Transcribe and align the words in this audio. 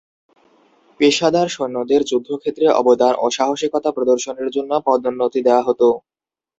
পেশাদার 0.99 1.47
সৈন্যদের 1.49 2.01
যুদ্ধক্ষেত্রে 2.09 2.65
অবদান 2.79 3.13
ও 3.17 3.35
সাহসিকতা 3.37 3.89
প্রদর্শনের 3.91 4.49
জন্যে 4.55 4.77
পদোন্নতি 4.87 5.39
দেয়া 5.47 5.63
হত। 5.67 5.81